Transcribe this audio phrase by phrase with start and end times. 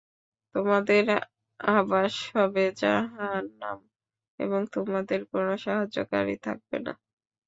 [0.55, 1.03] তোমাদের
[1.59, 3.77] আবাস হবে জাহান্নাম
[4.39, 6.93] এবং তোমাদের কোন সাহায্যকারী থাকবে না।